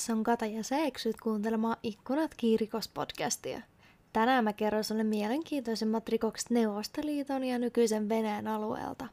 [0.00, 3.62] tässä on Kata ja sä eksyt kuuntelemaan Ikkunat kiirikos-podcastia.
[4.12, 9.06] Tänään mä kerron sulle mielenkiintoisemmat rikokset Neuvostoliiton ja nykyisen Venäjän alueelta.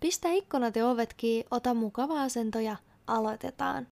[0.00, 3.86] Pistä ikkunat ja ovet kiinni, ota mukava asento ja aloitetaan.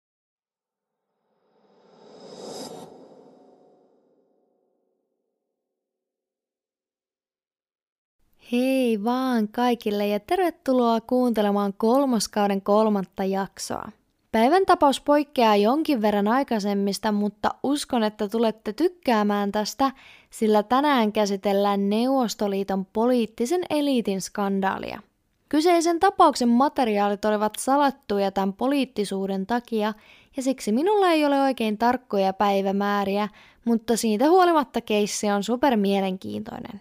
[8.53, 13.98] Hei vaan kaikille ja tervetuloa kuuntelemaan kolmoskauden kolmatta jaksoa.
[14.33, 19.91] Päivän tapaus poikkeaa jonkin verran aikaisemmista, mutta uskon, että tulette tykkäämään tästä,
[20.31, 25.03] sillä tänään käsitellään Neuvostoliiton poliittisen eliitin skandaalia.
[25.49, 29.95] Kyseisen tapauksen materiaalit olivat salattuja tämän poliittisuuden takia,
[30.37, 33.29] ja siksi minulla ei ole oikein tarkkoja päivämääriä,
[33.65, 36.81] mutta siitä huolimatta keissi on super mielenkiintoinen.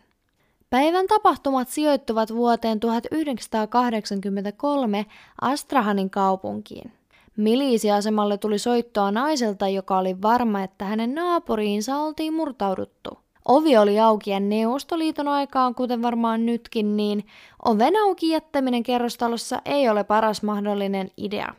[0.69, 5.05] Päivän tapahtumat sijoittuvat vuoteen 1983
[5.41, 6.96] Astrahanin kaupunkiin.
[7.37, 13.19] Miliisiasemalle tuli soittoa naiselta, joka oli varma, että hänen naapuriinsa oltiin murtauduttu.
[13.47, 17.25] Ovi oli auki ja Neuvostoliiton aikaan, kuten varmaan nytkin, niin
[17.65, 21.53] oven auki jättäminen kerrostalossa ei ole paras mahdollinen idea.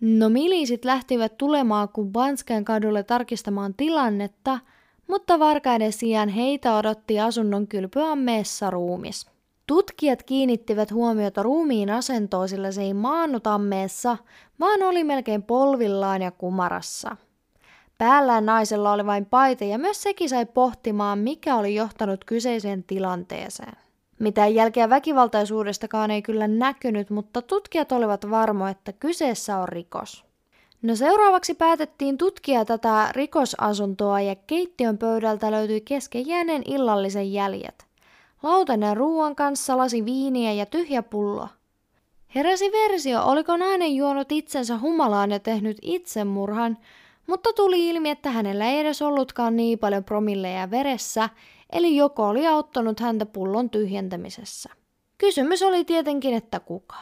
[0.00, 4.58] No miliisit lähtivät tulemaan Kubanskan kadulle tarkistamaan tilannetta,
[5.08, 9.35] mutta varkaiden sijaan heitä odotti asunnon kylpyammeessa ruumis.
[9.66, 14.16] Tutkijat kiinnittivät huomiota ruumiin asentoon, sillä se ei maannut ammeessa,
[14.60, 17.16] vaan oli melkein polvillaan ja kumarassa.
[17.98, 23.72] Päällään naisella oli vain paita ja myös sekin sai pohtimaan, mikä oli johtanut kyseiseen tilanteeseen.
[24.18, 30.24] Mitään jälkeä väkivaltaisuudestakaan ei kyllä näkynyt, mutta tutkijat olivat varmoja, että kyseessä on rikos.
[30.82, 37.85] No seuraavaksi päätettiin tutkia tätä rikosasuntoa ja keittiön pöydältä löytyi kesken jääneen illallisen jäljet.
[38.42, 41.48] Lautanen ruoan kanssa, lasi viiniä ja tyhjä pullo.
[42.34, 46.78] Heräsi versio, oliko nainen juonut itsensä humalaan ja tehnyt itsemurhan,
[47.26, 51.28] mutta tuli ilmi, että hänellä ei edes ollutkaan niin paljon promilleja veressä,
[51.72, 54.70] eli joko oli auttanut häntä pullon tyhjentämisessä.
[55.18, 56.96] Kysymys oli tietenkin, että kuka.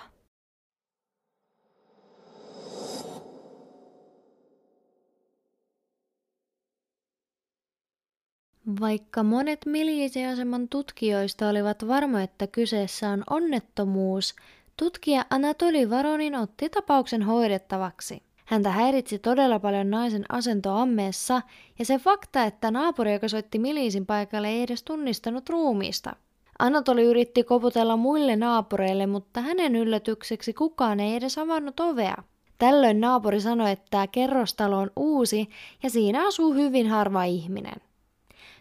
[8.81, 14.35] Vaikka monet miliisiaseman tutkijoista olivat varmoja, että kyseessä on onnettomuus,
[14.77, 18.23] tutkija Anatoli Varonin otti tapauksen hoidettavaksi.
[18.45, 21.43] Häntä häiritsi todella paljon naisen asento ammeessa
[21.79, 26.17] ja se fakta, että naapuri, joka soitti miliisin paikalle, ei edes tunnistanut ruumiista.
[26.59, 32.17] Anatoli yritti koputella muille naapureille, mutta hänen yllätykseksi kukaan ei edes avannut ovea.
[32.59, 35.49] Tällöin naapuri sanoi, että kerrostalo on uusi
[35.83, 37.77] ja siinä asuu hyvin harva ihminen.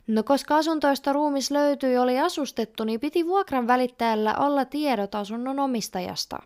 [0.08, 6.40] No koska asuntoista ruumis löytyi oli asustettu, niin piti vuokran välittäjällä olla tiedot asunnon omistajasta.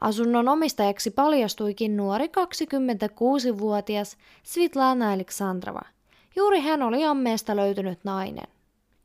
[0.00, 5.82] Asunnon omistajaksi paljastuikin nuori 26-vuotias Svitlana Aleksandrova.
[6.36, 8.46] Juuri hän oli ammeesta löytynyt nainen.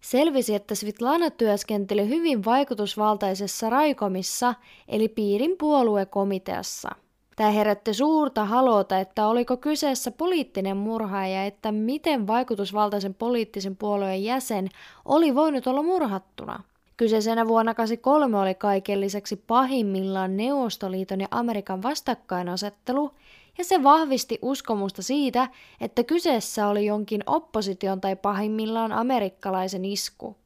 [0.02, 4.54] Selvisi, että Svitlana työskenteli hyvin vaikutusvaltaisessa Raikomissa,
[4.88, 6.90] eli piirin puoluekomiteassa–
[7.36, 14.24] Tämä herätti suurta halota, että oliko kyseessä poliittinen murha ja että miten vaikutusvaltaisen poliittisen puolueen
[14.24, 14.70] jäsen
[15.06, 16.64] oli voinut olla murhattuna.
[16.98, 23.12] Kyseisenä vuonna 1983 oli kaiken lisäksi pahimmillaan Neuvostoliiton ja Amerikan vastakkainasettelu,
[23.58, 25.48] ja se vahvisti uskomusta siitä,
[25.82, 30.38] että kyseessä oli jonkin opposition tai pahimmillaan amerikkalaisen isku.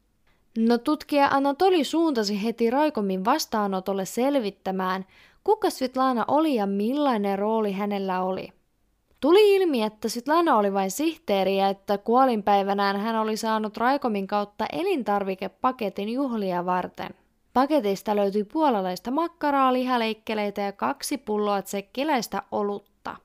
[0.58, 5.06] No tutkija Anatoli suuntasi heti Raikomin vastaanotolle selvittämään,
[5.47, 8.50] kuka Svetlana oli ja millainen rooli hänellä oli.
[9.19, 14.66] Tuli ilmi, että Svetlana oli vain sihteeri ja että kuolinpäivänään hän oli saanut Raikomin kautta
[14.72, 17.09] elintarvikepaketin juhlia varten.
[17.53, 23.16] Paketista löytyi puolalaista makkaraa, lihaleikkeleitä ja kaksi pulloa tsekkiläistä olutta.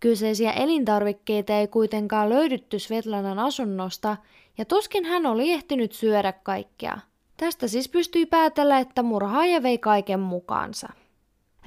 [0.00, 4.16] Kyseisiä elintarvikkeita ei kuitenkaan löydytty Svetlanan asunnosta,
[4.58, 6.98] ja tuskin hän oli ehtinyt syödä kaikkea.
[7.36, 10.88] Tästä siis pystyi päätellä, että murhaaja vei kaiken mukaansa.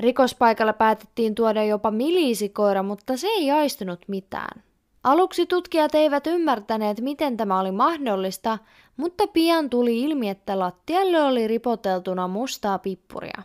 [0.01, 4.63] Rikospaikalla päätettiin tuoda jopa miliisikoira, mutta se ei aistunut mitään.
[5.03, 8.57] Aluksi tutkijat eivät ymmärtäneet, miten tämä oli mahdollista,
[8.97, 13.43] mutta pian tuli ilmi, että lattialle oli ripoteltuna mustaa pippuria.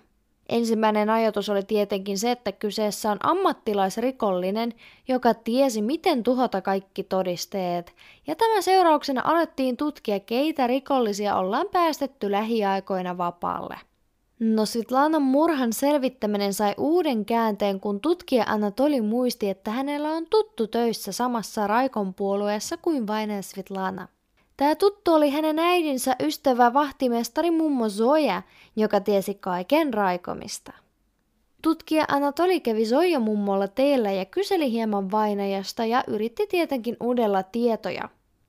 [0.49, 4.75] Ensimmäinen ajatus oli tietenkin se, että kyseessä on ammattilaisrikollinen,
[5.09, 7.95] joka tiesi miten tuhota kaikki todisteet,
[8.27, 13.79] ja tämän seurauksena alettiin tutkia, keitä rikollisia ollaan päästetty lähiaikoina vapaalle.
[14.41, 20.67] No Svetlanan murhan selvittäminen sai uuden käänteen, kun tutkija Anatoli muisti, että hänellä on tuttu
[20.67, 24.09] töissä samassa Raikon puolueessa kuin vainen Svetlana.
[24.57, 28.43] Tämä tuttu oli hänen äidinsä ystävä vahtimestari mummo Zoja,
[28.77, 30.73] joka tiesi kaiken Raikomista.
[31.63, 38.09] Tutkija Anatoli kävi Zoja mummolla teellä ja kyseli hieman vainajasta ja yritti tietenkin uudella tietoja.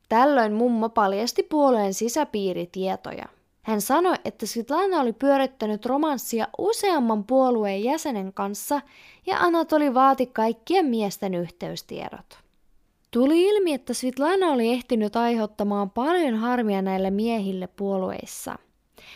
[0.10, 3.37] Tällöin mummo paljasti puolueen sisäpiiritietoja.
[3.68, 8.82] Hän sanoi, että Svetlana oli pyörittänyt romanssia useamman puolueen jäsenen kanssa
[9.26, 12.40] ja Anatoli vaati kaikkien miesten yhteystiedot.
[13.12, 18.56] Tuli ilmi, että Svetlana oli ehtinyt aiheuttamaan paljon harmia näille miehille puolueissa.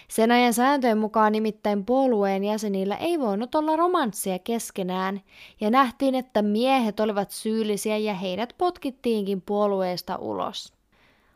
[0.08, 5.22] Sen ajan sääntöjen mukaan nimittäin puolueen jäsenillä ei voinut olla romanssia keskenään,
[5.62, 10.81] ja nähtiin, että miehet olivat syyllisiä ja heidät potkittiinkin puolueesta ulos.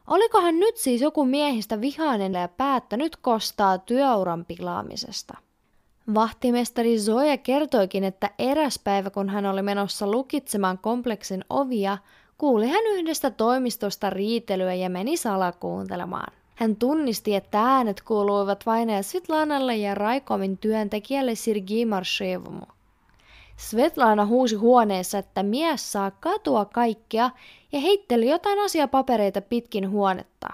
[0.07, 5.38] Olikohan nyt siis joku miehistä vihainen ja päättänyt kostaa työuran pilaamisesta?
[6.13, 11.98] Vahtimestari Zoja kertoikin, että eräs päivä kun hän oli menossa lukitsemaan kompleksin ovia,
[12.38, 16.34] kuuli hän yhdestä toimistosta riitelyä ja meni salakuuntelemaan.
[16.56, 22.66] Hän tunnisti, että äänet kuuluivat vain Svetlanalle ja Raikomin työntekijälle Sergei Marshevomu.
[23.57, 27.30] Svetlana huusi huoneessa, että mies saa katua kaikkea
[27.72, 30.48] ja heitteli jotain asiapapereita pitkin huonetta.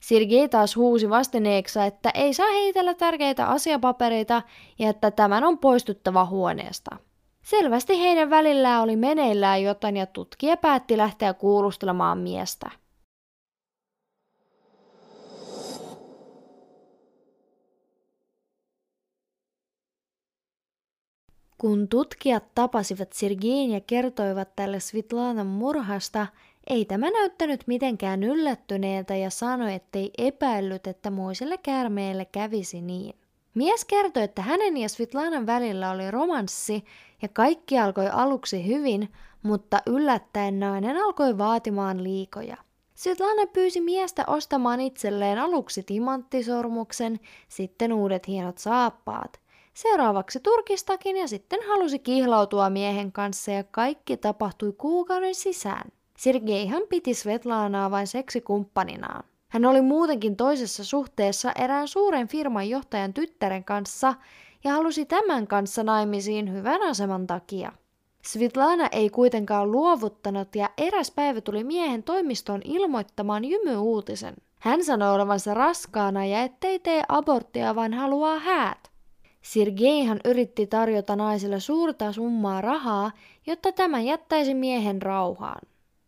[0.00, 4.42] Sergei taas huusi vastineeksi, että ei saa heitellä tärkeitä asiapapereita
[4.78, 6.96] ja että tämän on poistuttava huoneesta.
[7.42, 12.70] Selvästi heidän välillään oli meneillään jotain ja tutkija päätti lähteä kuulustelemaan miestä.
[21.58, 26.26] Kun tutkijat tapasivat Sergein ja kertoivat tälle Svitlanan murhasta,
[26.66, 33.14] ei tämä näyttänyt mitenkään yllättyneeltä ja sanoi, ettei epäillyt, että muiselle käärmeelle kävisi niin.
[33.54, 36.84] Mies kertoi, että hänen ja Svitlanan välillä oli romanssi
[37.22, 39.12] ja kaikki alkoi aluksi hyvin,
[39.42, 42.56] mutta yllättäen nainen alkoi vaatimaan liikoja.
[42.94, 49.40] Svetlana pyysi miestä ostamaan itselleen aluksi timanttisormuksen, sitten uudet hienot saappaat–
[49.78, 55.90] Seuraavaksi turkistakin ja sitten halusi kihlautua miehen kanssa ja kaikki tapahtui kuukauden sisään.
[56.18, 59.24] Sergeihan piti Svetlanaa vain seksikumppaninaan.
[59.48, 64.14] Hän oli muutenkin toisessa suhteessa erään suuren firman johtajan tyttären kanssa
[64.64, 67.72] ja halusi tämän kanssa naimisiin hyvän aseman takia.
[68.22, 74.34] Svitlana ei kuitenkaan luovuttanut ja eräs päivä tuli miehen toimistoon ilmoittamaan jymyuutisen.
[74.60, 78.97] Hän sanoi olevansa raskaana ja ettei tee aborttia, vaan haluaa häät.
[79.48, 83.10] Sergeihan yritti tarjota naiselle suurta summaa rahaa,
[83.46, 85.60] jotta tämä jättäisi miehen rauhaan.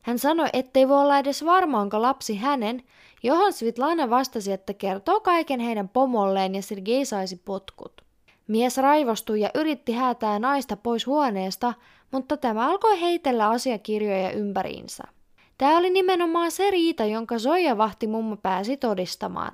[0.03, 2.83] Hän sanoi, ettei voi olla edes varma, onko lapsi hänen,
[3.23, 8.03] johon Svitlana vastasi, että kertoo kaiken heidän pomolleen ja Sergei saisi potkut.
[8.47, 11.75] Mies raivostui ja yritti häätää naista pois huoneesta,
[12.11, 15.05] mutta tämä alkoi heitellä asiakirjoja ympäriinsä.
[15.59, 19.53] Tämä oli nimenomaan se riita, jonka Zoja vahti mummo pääsi todistamaan.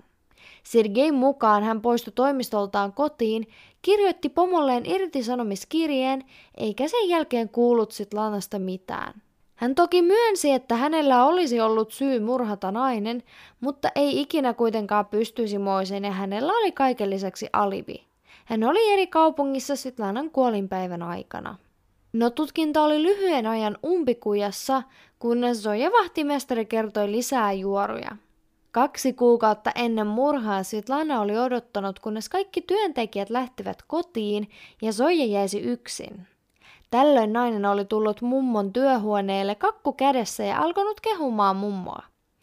[0.67, 3.49] Sergei mukaan hän poistui toimistoltaan kotiin,
[3.83, 6.25] kirjoitti pomolleen irtisanomiskirjeen,
[6.57, 9.23] eikä sen jälkeen kuullut sit Lanasta mitään.
[9.55, 13.23] Hän toki myönsi, että hänellä olisi ollut syy murhata nainen,
[13.61, 18.05] mutta ei ikinä kuitenkaan pystyisi moiseen ja hänellä oli kaiken lisäksi alibi.
[18.45, 21.57] Hän oli eri kaupungissa Sitlanan kuolinpäivän aikana.
[22.13, 24.83] No tutkinta oli lyhyen ajan umpikujassa,
[25.19, 28.17] kunnes Zoja vahtimestari kertoi lisää juoruja.
[28.77, 34.51] Kaksi kuukautta ennen murhaa Svetlana oli odottanut, kunnes kaikki työntekijät lähtivät kotiin
[34.83, 36.27] ja Zoja jäisi yksin.
[36.91, 42.03] Tällöin nainen oli tullut mummon työhuoneelle kakku kädessä ja alkanut kehumaan mummoa.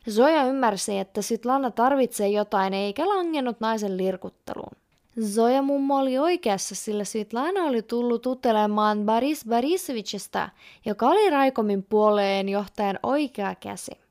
[0.09, 4.75] Zoja ymmärsi, että Svetlana tarvitsee jotain eikä langennut naisen lirkutteluun.
[5.21, 10.49] Zoja mummo oli oikeassa, sillä Svetlana oli tullut utelemaan Baris Barisovicista,
[10.85, 14.02] joka oli Raikomin puoleen johtajan oikea käsi.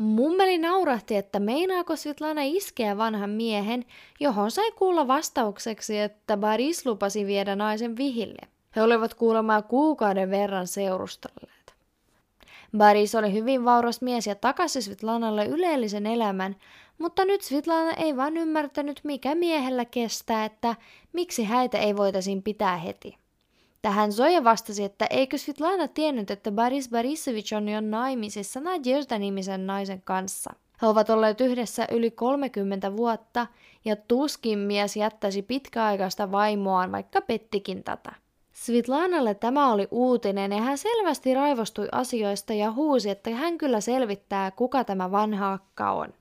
[0.00, 3.84] Mummeli naurahti, että meinaako Svetlana iskeä vanhan miehen,
[4.20, 8.48] johon sai kuulla vastaukseksi, että Baris lupasi viedä naisen vihille.
[8.76, 11.74] He olivat kuulemaan kuukauden verran seurustelleet.
[12.76, 16.56] Baris oli hyvin vauras mies ja takasi Svetlanalle yleellisen elämän,
[16.98, 20.76] mutta nyt Svetlana ei vain ymmärtänyt, mikä miehellä kestää, että
[21.12, 23.19] miksi häitä ei voitaisiin pitää heti.
[23.82, 30.02] Tähän Zoja vastasi, että eikö Svitlana tiennyt, että Boris Borisovich on jo naimisissa Nadezhda-nimisen naisen
[30.04, 30.54] kanssa.
[30.82, 33.46] He ovat olleet yhdessä yli 30 vuotta
[33.84, 38.12] ja tuskin mies jättäisi pitkäaikaista vaimoaan, vaikka pettikin tätä.
[38.52, 44.50] Svitlanalle tämä oli uutinen ja hän selvästi raivostui asioista ja huusi, että hän kyllä selvittää,
[44.50, 46.12] kuka tämä vanha akka on.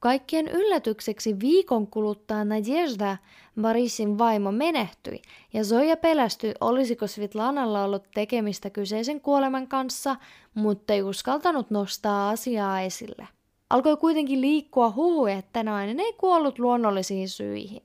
[0.00, 3.16] Kaikkien yllätykseksi viikon kuluttua Nadezhda,
[3.60, 10.16] Barisin vaimo, menehtyi ja Zoja pelästyi, olisiko Svitlanalla ollut tekemistä kyseisen kuoleman kanssa,
[10.54, 13.28] mutta ei uskaltanut nostaa asiaa esille.
[13.70, 17.82] Alkoi kuitenkin liikkua huhu, että nainen ei kuollut luonnollisiin syihin.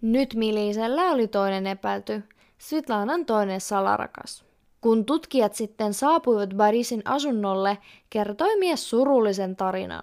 [0.00, 2.22] Nyt Milisellä oli toinen epäilty.
[2.58, 4.44] Svetlanan toinen salarakas.
[4.80, 7.78] Kun tutkijat sitten saapuivat Barisin asunnolle,
[8.10, 10.02] kertoi mies surullisen tarinan.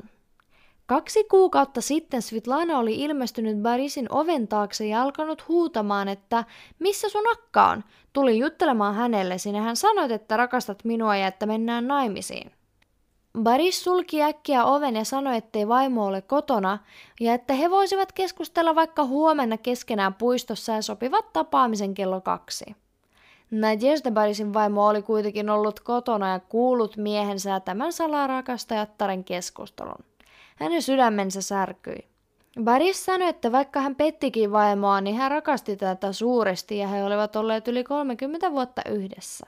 [0.88, 6.44] Kaksi kuukautta sitten Svitlana oli ilmestynyt Barisin oven taakse ja alkanut huutamaan, että
[6.80, 7.84] missä sun akka on?
[8.14, 12.52] Tuli juttelemaan hänelle, sinä hän sanoit, että rakastat minua ja että mennään naimisiin.
[13.44, 16.80] Baris sulki äkkiä oven ja sanoi, ettei vaimo ole kotona
[17.20, 22.76] ja että he voisivat keskustella vaikka huomenna keskenään puistossa ja sopivat tapaamisen kello kaksi.
[23.52, 30.15] Nadezhda Barisin vaimo oli kuitenkin ollut kotona ja kuullut miehensä ja tämän salarakastajattaren keskustelun.
[30.60, 32.08] Hänen sydämensä särkyi.
[32.64, 37.36] Baris sanoi, että vaikka hän pettikin vaimoa, niin hän rakasti tätä suuresti ja he olivat
[37.36, 39.48] olleet yli 30 vuotta yhdessä.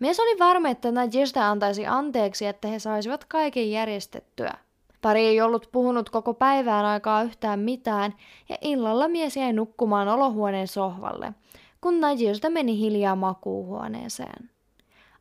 [0.00, 4.54] Mies oli varma, että Nadjesta antaisi anteeksi, että he saisivat kaiken järjestettyä.
[5.02, 8.14] Pari ei ollut puhunut koko päivään aikaa yhtään mitään,
[8.48, 11.32] ja illalla mies jäi nukkumaan olohuoneen sohvalle,
[11.80, 14.50] kun Nadjesta meni hiljaa makuuhuoneeseen.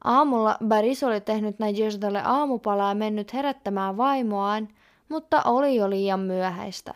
[0.03, 4.67] Aamulla Baris oli tehnyt Nadjestalle aamupalaa ja mennyt herättämään vaimoaan,
[5.09, 6.93] mutta oli jo liian myöhäistä.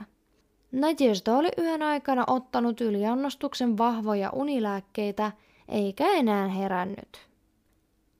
[0.72, 5.32] Nadjesta oli yön aikana ottanut yliannostuksen vahvoja unilääkkeitä,
[5.68, 7.28] eikä enää herännyt.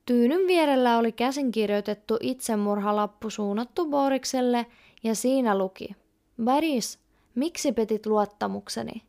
[0.06, 4.66] Tyynyn vierellä oli käsinkirjoitettu itsemurhalappu suunnattu Borikselle
[5.04, 5.90] ja siinä luki.
[6.44, 7.00] Baris,
[7.36, 9.02] miksi petit luottamukseni?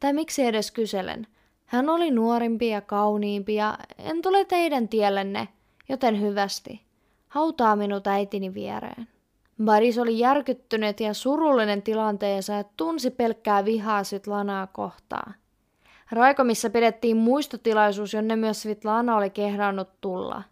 [0.00, 1.26] Tai miksi edes kyselen?
[1.66, 5.48] Hän oli nuorimpi ja kauniimpi ja en tule teidän tiellenne,
[5.88, 6.80] joten hyvästi.
[7.28, 9.08] Hautaa minut äitini viereen.
[9.64, 15.34] Baris oli järkyttynyt ja surullinen tilanteensa ja tunsi pelkkää vihaa Svetlanaa kohtaan.
[16.10, 20.42] Raikomissa pidettiin muistotilaisuus, jonne myös Svitlana oli kehdannut tulla.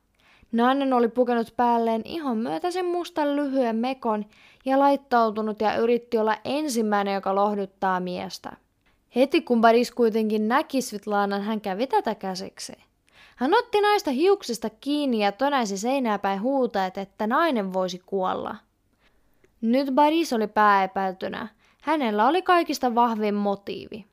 [0.53, 4.27] Nainen oli pukenut päälleen ihon myötäisen mustan lyhyen mekon
[4.65, 8.57] ja laittautunut ja yritti olla ensimmäinen, joka lohduttaa miestä.
[9.17, 12.73] Heti kun Baris kuitenkin näki Svetlanan, hän kävi tätä käsiksi.
[13.37, 18.57] Hän otti naista hiuksista kiinni ja tönäisi seinää päin huutaet, että nainen voisi kuolla.
[19.61, 21.49] Nyt Baris oli pääepäiltynä.
[21.83, 24.05] Hänellä oli kaikista vahvin motiivi.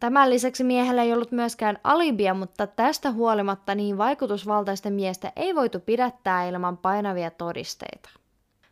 [0.00, 5.80] Tämän lisäksi miehellä ei ollut myöskään alibia, mutta tästä huolimatta niin vaikutusvaltaista miestä ei voitu
[5.80, 8.10] pidättää ilman painavia todisteita.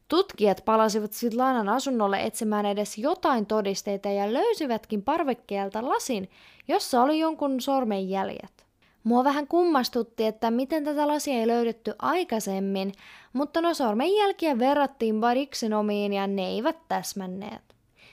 [0.09, 6.31] Tutkijat palasivat Sitlanan asunnolle etsimään edes jotain todisteita ja löysivätkin parvekkeelta lasin,
[6.69, 8.66] jossa oli jonkun sormen jäljet.
[9.07, 12.93] Mua vähän kummastutti, että miten tätä lasia ei löydetty aikaisemmin,
[13.33, 17.63] mutta no sormenjälkiä verrattiin Bariksen omiin ja ne eivät täsmänneet.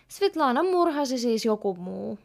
[0.08, 2.18] Svitlana murhasi siis joku muu.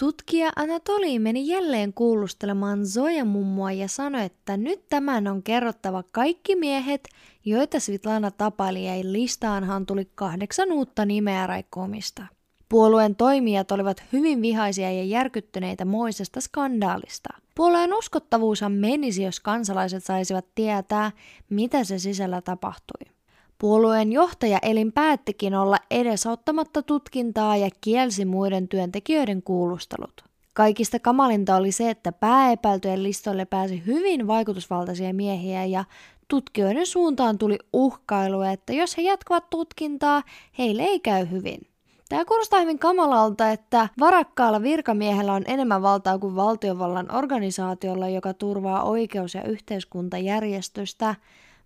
[0.00, 6.56] Tutkija Anatoli meni jälleen kuulustelemaan Zoja mummoa ja sanoi, että nyt tämän on kerrottava kaikki
[6.56, 7.08] miehet,
[7.44, 12.26] joita Svitlana tapaili ja listaanhan tuli kahdeksan uutta nimeä Raikomista.
[12.68, 17.28] Puolueen toimijat olivat hyvin vihaisia ja järkyttyneitä moisesta skandaalista.
[17.54, 21.12] Puolueen uskottavuushan menisi, jos kansalaiset saisivat tietää,
[21.50, 23.15] mitä se sisällä tapahtui.
[23.58, 30.24] Puolueen johtaja Elin päättikin olla edesauttamatta tutkintaa ja kielsi muiden työntekijöiden kuulustelut.
[30.52, 35.84] Kaikista kamalinta oli se, että pääepäiltyjen listoille pääsi hyvin vaikutusvaltaisia miehiä ja
[36.28, 40.22] tutkijoiden suuntaan tuli uhkailua, että jos he jatkavat tutkintaa,
[40.58, 41.60] heille ei käy hyvin.
[42.08, 48.82] Tämä kuulostaa hyvin kamalalta, että varakkaalla virkamiehellä on enemmän valtaa kuin valtiovallan organisaatiolla, joka turvaa
[48.82, 51.14] oikeus- ja yhteiskuntajärjestystä,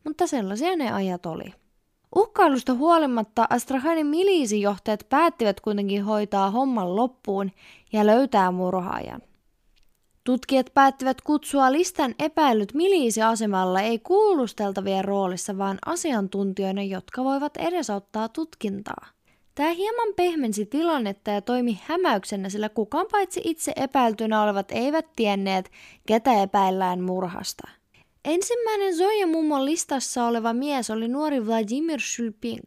[0.05, 1.60] mutta sellaisia ne ajat oli.
[2.17, 7.51] Uhkailusta huolimatta Astrahanin miliisijohtajat päättivät kuitenkin hoitaa homman loppuun
[7.93, 9.23] ja löytää murhaajan.
[10.25, 19.07] Tutkijat päättivät kutsua listan epäilyt miliisiasemalla ei kuulusteltavien roolissa, vaan asiantuntijoina, jotka voivat edesauttaa tutkintaa.
[19.55, 25.71] Tämä hieman pehmensi tilannetta ja toimi hämäyksenä, sillä kukaan paitsi itse epäiltynä olevat eivät tienneet,
[26.07, 27.80] ketä epäillään murhasta.
[28.25, 32.63] Ensimmäinen Zoja mummon listassa oleva mies oli nuori Vladimir Shulping.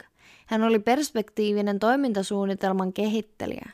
[0.46, 3.70] Hän oli perspektiivinen toimintasuunnitelman kehittelijä.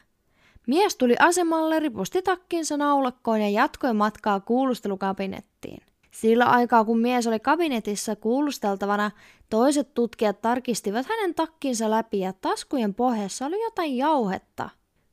[0.67, 5.83] Mies tuli asemalle, ripusti takkinsa naulakkoon ja jatkoi matkaa kuulustelukabinettiin.
[6.11, 9.11] Sillä aikaa kun mies oli kabinetissa kuulusteltavana,
[9.49, 14.69] toiset tutkijat tarkistivat hänen takkinsa läpi ja taskujen pohjassa oli jotain jauhetta.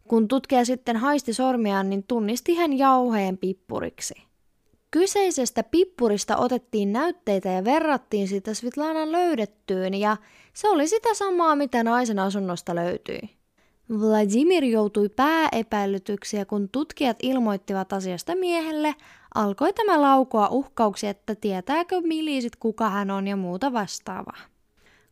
[0.08, 4.25] Kun tutkija sitten haisti sormiaan, niin tunnisti hän jauheen pippuriksi.
[4.96, 10.16] Kyseisestä pippurista otettiin näytteitä ja verrattiin sitä Svitlanan löydettyyn ja
[10.52, 13.20] se oli sitä samaa, mitä naisen asunnosta löytyi.
[14.00, 18.94] Vladimir joutui pääepäilytyksiä, kun tutkijat ilmoittivat asiasta miehelle,
[19.34, 24.40] alkoi tämä laukoa uhkauksia, että tietääkö miliisit kuka hän on ja muuta vastaavaa.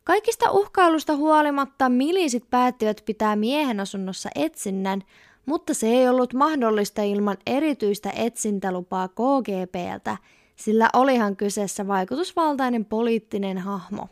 [0.03, 5.01] Kaikista uhkailusta huolimatta milisit päättivät pitää miehen asunnossa etsinnän,
[5.45, 10.17] mutta se ei ollut mahdollista ilman erityistä etsintälupaa KGPltä,
[10.55, 14.07] sillä olihan kyseessä vaikutusvaltainen poliittinen hahmo.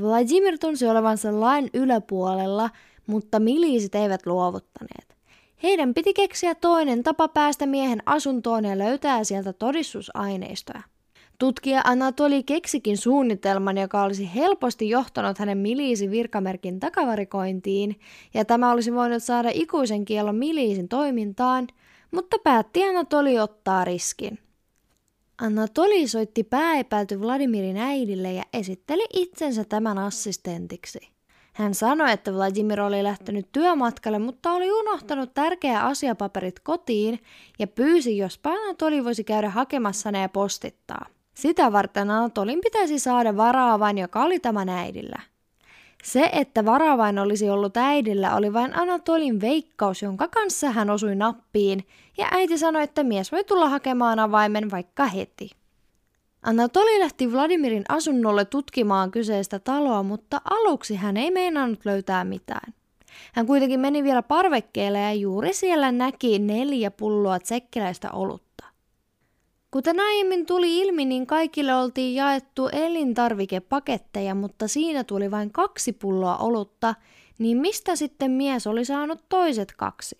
[0.00, 2.70] Vladimir tunsi olevansa lain yläpuolella,
[3.06, 5.16] mutta miliisit eivät luovuttaneet.
[5.62, 10.82] Heidän piti keksiä toinen tapa päästä miehen asuntoon ja löytää sieltä todistusaineistoa.
[11.38, 18.00] Tutkija Anatoli keksikin suunnitelman, joka olisi helposti johtanut hänen miliisin virkamerkin takavarikointiin,
[18.34, 21.66] ja tämä olisi voinut saada ikuisen kiellon miliisin toimintaan,
[22.10, 24.38] mutta päätti Anatoli ottaa riskin.
[25.42, 30.98] Anatoli soitti pääepäilty Vladimirin äidille ja esitteli itsensä tämän assistentiksi.
[31.52, 37.20] Hän sanoi, että Vladimir oli lähtenyt työmatkalle, mutta oli unohtanut tärkeä asiapaperit kotiin
[37.58, 41.06] ja pyysi, jos Anatoli voisi käydä hakemassa ne ja postittaa.
[41.36, 45.22] Sitä varten Anatolin pitäisi saada varaavain, joka oli tämän äidillä.
[46.04, 51.86] Se, että varavain olisi ollut äidillä, oli vain Anatolin veikkaus, jonka kanssa hän osui nappiin,
[52.18, 55.50] ja äiti sanoi, että mies voi tulla hakemaan avaimen vaikka heti.
[56.42, 62.74] Anatoli lähti Vladimirin asunnolle tutkimaan kyseistä taloa, mutta aluksi hän ei meinannut löytää mitään.
[63.32, 68.45] Hän kuitenkin meni vielä parvekkeelle ja juuri siellä näki neljä pulloa tsekkiläistä olutta.
[69.76, 76.36] Kuten aiemmin tuli ilmi, niin kaikille oltiin jaettu elintarvikepaketteja, mutta siinä tuli vain kaksi pulloa
[76.36, 76.94] olutta,
[77.38, 80.16] niin mistä sitten mies oli saanut toiset kaksi?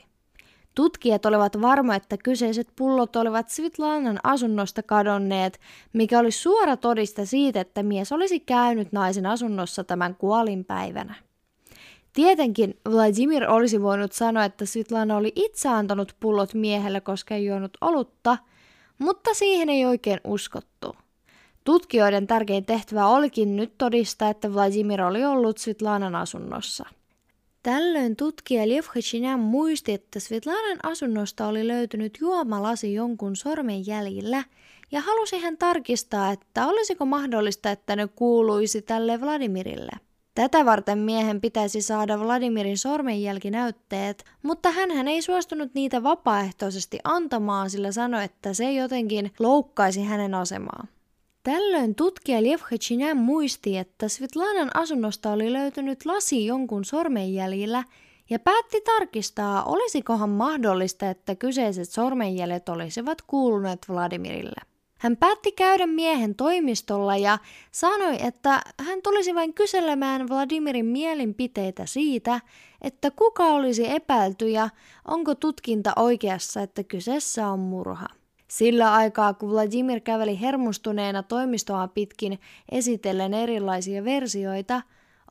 [0.75, 5.61] Tutkijat olivat varma, että kyseiset pullot olivat Svitlanan asunnosta kadonneet,
[5.93, 11.15] mikä oli suora todiste siitä, että mies olisi käynyt naisen asunnossa tämän kuolinpäivänä.
[12.13, 17.79] Tietenkin Vladimir olisi voinut sanoa, että Svitlana oli itse antanut pullot miehelle, koska ei juonut
[17.81, 18.39] olutta–
[18.99, 20.97] mutta siihen ei oikein uskottu.
[21.65, 26.85] Tutkijoiden tärkein tehtävä olikin nyt todistaa, että Vladimir oli ollut Svetlanan asunnossa.
[27.63, 34.45] Tällöin tutkija Lev Hachinyan muisti, että Svetlanan asunnosta oli löytynyt juomalasi jonkun sormen jäljillä,
[34.93, 39.93] ja halusi hän tarkistaa, että olisiko mahdollista, että ne kuuluisi tälle Vladimirille.
[40.37, 47.93] Tätä varten miehen pitäisi saada Vladimirin sormenjälkinäytteet, mutta hän ei suostunut niitä vapaaehtoisesti antamaan, sillä
[47.93, 50.87] sanoi, että se jotenkin loukkaisi hänen asemaa.
[51.43, 57.85] Tällöin tutkija Lev Hachinyan muisti, että Svetlanan asunnosta oli löytynyt lasi jonkun sormenjäljillä
[58.31, 64.76] ja päätti tarkistaa, olisikohan mahdollista, että kyseiset sormenjäljet olisivat kuuluneet Vladimirille.
[64.99, 67.39] Hän päätti käydä miehen toimistolla ja
[67.73, 72.41] sanoi, että hän tulisi vain kyselemään Vladimirin mielinpiteitä siitä,
[72.83, 74.69] että kuka olisi epäilty ja
[75.09, 78.07] onko tutkinta oikeassa, että kyseessä on murha.
[78.49, 82.39] Sillä aikaa, kun Vladimir käveli hermostuneena toimistoa pitkin
[82.73, 84.83] esitellen erilaisia versioita,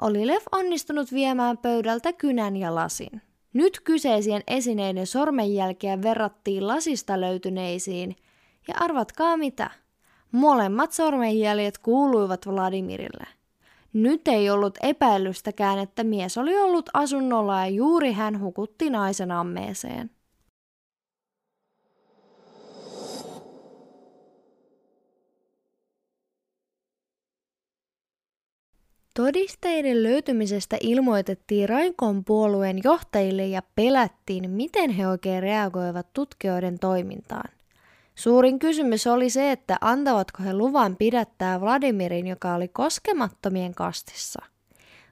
[0.01, 3.21] oli Lev onnistunut viemään pöydältä kynän ja lasin.
[3.53, 8.15] Nyt kyseisien esineiden sormenjälkeä verrattiin lasista löytyneisiin–
[8.67, 9.69] ja arvatkaa mitä?
[10.31, 13.27] Molemmat sormenjäljet kuuluivat Vladimirille.
[13.93, 20.09] Nyt ei ollut epäilystäkään, että mies oli ollut asunnolla ja juuri hän hukutti naisen ammeeseen.
[29.15, 37.49] Todisteiden löytymisestä ilmoitettiin Raikon puolueen johtajille ja pelättiin, miten he oikein reagoivat tutkijoiden toimintaan.
[38.15, 44.41] Suurin kysymys oli se, että antavatko he luvan pidättää Vladimirin, joka oli koskemattomien kastissa.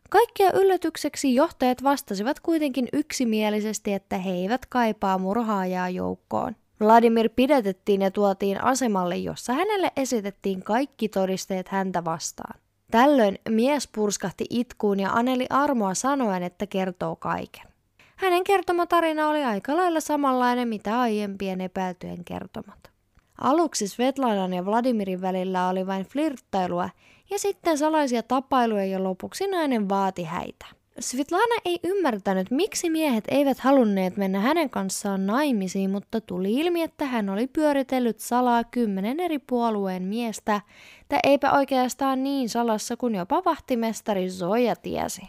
[0.09, 6.55] Kaikkia yllätykseksi johtajat vastasivat kuitenkin yksimielisesti, että he eivät kaipaa murhaajaa joukkoon.
[6.79, 12.59] Vladimir pidätettiin ja tuotiin asemalle, jossa hänelle esitettiin kaikki todisteet häntä vastaan.
[12.91, 17.67] Tällöin mies purskahti itkuun ja aneli armoa sanoen, että kertoo kaiken.
[18.15, 22.92] Hänen kertoma tarina oli aika lailla samanlainen mitä aiempien epäiltyjen kertomat.
[23.41, 26.89] Aluksi Svetlanan ja Vladimirin välillä oli vain flirttailua
[27.29, 30.65] ja sitten salaisia tapailuja ja lopuksi nainen vaati häitä.
[30.99, 37.05] Svetlana ei ymmärtänyt, miksi miehet eivät halunneet mennä hänen kanssaan naimisiin, mutta tuli ilmi, että
[37.05, 40.61] hän oli pyöritellyt salaa kymmenen eri puolueen miestä,
[41.09, 45.21] tai eipä oikeastaan niin salassa kuin jopa vahtimestari Zoja tiesi.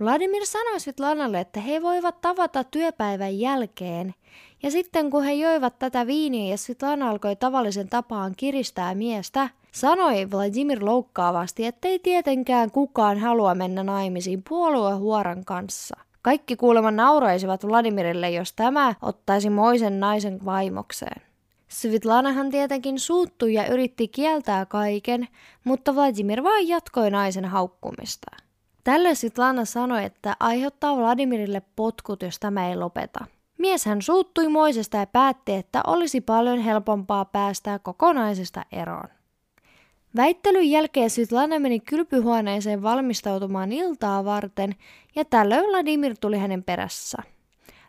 [0.00, 4.14] Vladimir sanoi Svetlanalle, että he voivat tavata työpäivän jälkeen,
[4.62, 10.30] ja sitten kun he joivat tätä viiniä ja Svetlana alkoi tavallisen tapaan kiristää miestä, sanoi
[10.30, 15.96] Vladimir loukkaavasti, ettei tietenkään kukaan halua mennä naimisiin puoluehuoran kanssa.
[16.22, 21.22] Kaikki kuulemma nauraisivat Vladimirille, jos tämä ottaisi moisen naisen vaimokseen.
[21.68, 25.28] Svitlanahan tietenkin suuttui ja yritti kieltää kaiken,
[25.64, 28.36] mutta Vladimir vain jatkoi naisen haukkumista.
[28.84, 33.24] Tälle Svitlana sanoi, että aiheuttaa Vladimirille potkut, jos tämä ei lopeta.
[33.60, 39.08] Mies hän suuttui moisesta ja päätti, että olisi paljon helpompaa päästää kokonaisesta eroon.
[40.16, 44.74] Väittelyn jälkeen Svitlana meni kylpyhuoneeseen valmistautumaan iltaa varten
[45.16, 47.18] ja tällöin Vladimir tuli hänen perässä.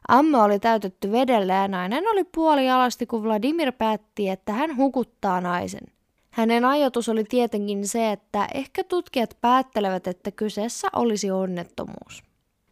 [0.08, 5.42] Amma oli täytetty vedellä ja nainen oli puoli alasti, kun Vladimir päätti, että hän hukuttaa
[5.42, 5.88] naisen.
[6.32, 12.31] Hänen ajatus oli tietenkin se, että ehkä tutkijat päättelevät, että kyseessä olisi onnettomuus.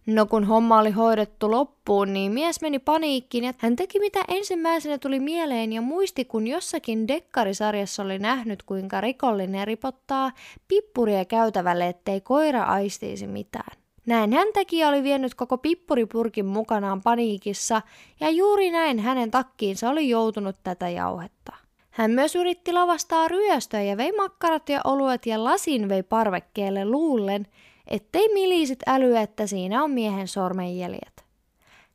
[0.10, 4.98] No kun homma oli hoidettu loppuun, niin mies meni paniikkiin ja hän teki mitä ensimmäisenä
[4.98, 10.32] tuli mieleen ja muisti, kun jossakin dekkarisarjassa oli nähnyt, kuinka rikollinen ripottaa
[10.68, 13.78] pippuria käytävälle, ettei koira aistiisi mitään.
[14.06, 17.82] Näin hän teki oli vienyt koko pippuripurkin mukanaan paniikissa
[18.20, 21.56] ja juuri näin hänen takkiinsa oli joutunut tätä jauhetta.
[21.90, 27.48] Hän myös yritti lavastaa ryöstöä ja vei makkarat ja oluet ja lasin vei parvekkeelle luullen,
[27.88, 31.24] ettei miliisit älyä, että siinä on miehen sormenjäljet.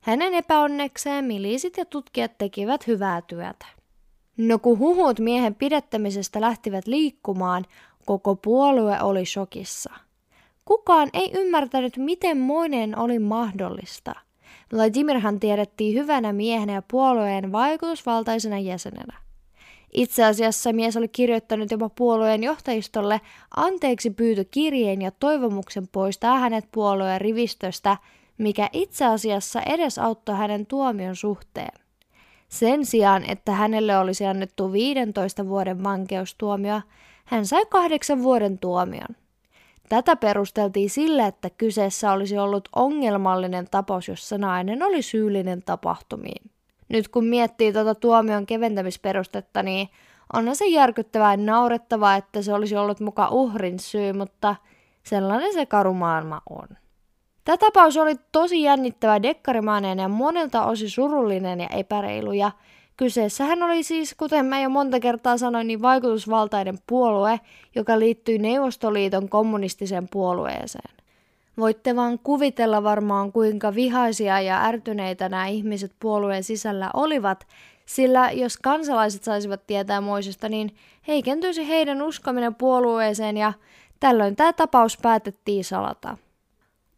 [0.01, 3.67] Hänen epäonnekseen miliisit ja tutkijat tekivät hyvää työtä.
[4.37, 7.65] No kun huhut miehen pidättämisestä lähtivät liikkumaan,
[8.07, 9.91] koko puolue oli shokissa.
[10.65, 14.15] Kukaan ei ymmärtänyt, miten moinen oli mahdollista.
[14.73, 19.24] Vladimirhan tiedettiin hyvänä miehenä ja puolueen vaikutusvaltaisena jäsenenä.
[19.95, 23.21] Itse asiassa mies oli kirjoittanut jopa puolueen johtajistolle
[23.57, 27.97] anteeksi pyytökirjeen ja toivomuksen poistaa hänet puolueen rivistöstä,
[28.39, 31.81] mikä itse asiassa edesauttoi hänen tuomion suhteen.
[32.49, 36.81] Sen sijaan, että hänelle olisi annettu 15 vuoden vankeustuomio,
[37.25, 39.17] hän sai kahdeksan vuoden tuomion.
[39.89, 46.54] Tätä perusteltiin sillä, että kyseessä olisi ollut ongelmallinen tapaus, jossa nainen oli syyllinen tapahtumiin.
[46.95, 49.89] Nyt kun miettii tuota tuomion keventämisperustetta, niin
[50.33, 54.57] onhan se järkyttävää ja naurettavaa, että se olisi ollut muka uhrin syy, mutta
[55.03, 56.69] sellainen se karu maailma on.
[57.45, 62.51] Tämä tapaus oli tosi jännittävä dekkarimainen ja monelta osin surullinen ja epäreilu, ja
[62.97, 67.41] kyseessähän oli siis, kuten mä jo monta kertaa sanoin, niin vaikutusvaltainen puolue,
[67.75, 70.94] joka liittyi Neuvostoliiton kommunistiseen puolueeseen.
[71.59, 77.47] Voitte vaan kuvitella varmaan, kuinka vihaisia ja ärtyneitä nämä ihmiset puolueen sisällä olivat,
[77.87, 80.77] sillä jos kansalaiset saisivat tietää moisesta, niin
[81.09, 83.53] heikentyisi heidän uskominen puolueeseen ja
[84.01, 86.17] tällöin tämä tapaus päätettiin salata.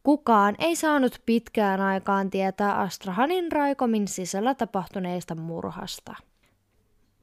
[0.02, 6.14] Kukaan ei saanut pitkään aikaan tietää Astrahanin Raikomin sisällä tapahtuneesta murhasta.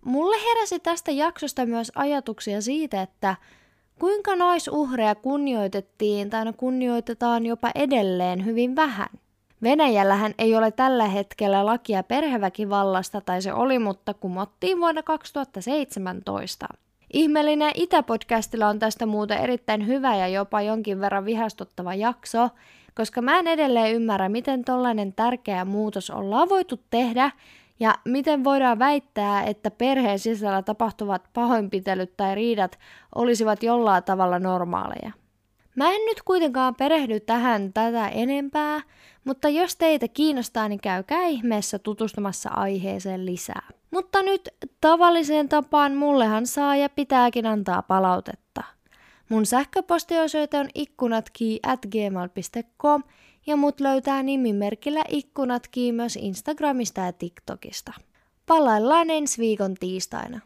[0.06, 3.36] Mulle heräsi tästä jaksosta myös ajatuksia siitä, että
[4.04, 9.08] Kuinka naisuhreja kunnioitettiin tai kunnioitetaan jopa edelleen hyvin vähän?
[9.62, 16.68] Venäjällähän ei ole tällä hetkellä lakia perheväkivallasta, tai se oli, mutta kumottiin vuonna 2017.
[17.14, 22.50] Ihmeellinen Itäpodcastilla on tästä muuten erittäin hyvä ja jopa jonkin verran vihastuttava jakso,
[22.96, 27.32] koska mä en edelleen ymmärrä, miten tollainen tärkeä muutos ollaan voitu tehdä
[27.80, 32.80] ja miten voidaan väittää, että perheen sisällä tapahtuvat pahoinpitelyt tai riidat
[33.16, 35.12] olisivat jollain tavalla normaaleja?
[35.76, 38.82] Mä en nyt kuitenkaan perehdy tähän tätä enempää,
[39.24, 43.68] mutta jos teitä kiinnostaa, niin käykää ihmeessä tutustumassa aiheeseen lisää.
[43.92, 44.50] Mutta nyt
[44.82, 48.64] tavalliseen tapaan mullehan saa ja pitääkin antaa palautetta.
[49.30, 53.04] Mun sähköpostiosoite on ikkunatki at gmail.com
[53.46, 57.94] ja mut löytää nimimerkillä ikkunatkin myös Instagramista ja TikTokista.
[58.46, 60.40] Palaillaan ensi viikon tiistaina.